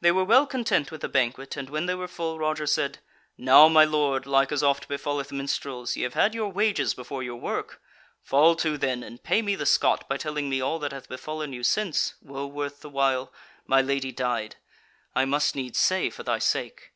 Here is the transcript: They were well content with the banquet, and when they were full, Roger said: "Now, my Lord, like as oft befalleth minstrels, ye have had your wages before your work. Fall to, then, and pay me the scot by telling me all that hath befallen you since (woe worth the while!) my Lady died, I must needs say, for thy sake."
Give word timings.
They 0.00 0.10
were 0.10 0.24
well 0.24 0.44
content 0.48 0.90
with 0.90 1.02
the 1.02 1.08
banquet, 1.08 1.56
and 1.56 1.70
when 1.70 1.86
they 1.86 1.94
were 1.94 2.08
full, 2.08 2.36
Roger 2.36 2.66
said: 2.66 2.98
"Now, 3.38 3.68
my 3.68 3.84
Lord, 3.84 4.26
like 4.26 4.50
as 4.50 4.60
oft 4.60 4.88
befalleth 4.88 5.30
minstrels, 5.30 5.96
ye 5.96 6.02
have 6.02 6.14
had 6.14 6.34
your 6.34 6.48
wages 6.48 6.94
before 6.94 7.22
your 7.22 7.36
work. 7.36 7.80
Fall 8.24 8.56
to, 8.56 8.76
then, 8.76 9.04
and 9.04 9.22
pay 9.22 9.40
me 9.40 9.54
the 9.54 9.64
scot 9.64 10.08
by 10.08 10.16
telling 10.16 10.48
me 10.50 10.60
all 10.60 10.80
that 10.80 10.90
hath 10.90 11.08
befallen 11.08 11.52
you 11.52 11.62
since 11.62 12.14
(woe 12.20 12.44
worth 12.48 12.80
the 12.80 12.90
while!) 12.90 13.32
my 13.64 13.80
Lady 13.80 14.10
died, 14.10 14.56
I 15.14 15.26
must 15.26 15.54
needs 15.54 15.78
say, 15.78 16.10
for 16.10 16.24
thy 16.24 16.40
sake." 16.40 16.92